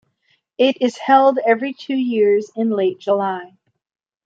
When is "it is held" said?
0.57-1.37